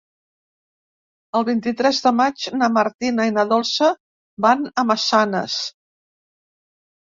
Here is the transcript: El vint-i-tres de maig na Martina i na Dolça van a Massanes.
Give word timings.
El 1.39 1.43
vint-i-tres 1.49 1.99
de 2.05 2.13
maig 2.19 2.45
na 2.61 2.69
Martina 2.77 3.27
i 3.29 3.35
na 3.35 3.45
Dolça 3.51 3.91
van 4.47 4.65
a 4.71 4.87
Massanes. 4.93 5.61